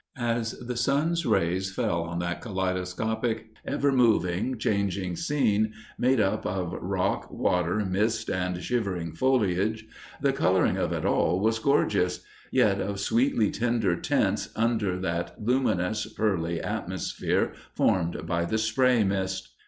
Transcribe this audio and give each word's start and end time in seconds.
"As 0.17 0.53
the 0.53 0.75
sun's 0.77 1.27
rays 1.27 1.71
fell 1.71 2.01
on 2.01 2.17
that 2.17 2.41
kaleidoscopic, 2.41 3.53
ever 3.63 3.91
moving, 3.91 4.57
changing 4.57 5.15
scene, 5.15 5.73
made 5.95 6.19
up 6.19 6.43
of 6.43 6.73
rock, 6.81 7.29
water, 7.29 7.75
mist, 7.85 8.27
and 8.27 8.63
shivering 8.63 9.13
foliage, 9.13 9.85
the 10.19 10.33
coloring 10.33 10.75
of 10.75 10.91
it 10.91 11.05
all 11.05 11.39
was 11.39 11.59
gorgeous, 11.59 12.21
yet 12.49 12.81
of 12.81 12.99
sweetly 12.99 13.51
tender 13.51 13.95
tints 13.95 14.49
under 14.55 14.97
that 14.97 15.35
luminous, 15.39 16.07
pearly 16.11 16.59
atmosphere 16.59 17.53
formed 17.75 18.25
by 18.25 18.43
the 18.43 18.57
spray 18.57 19.03
mist. 19.03 19.49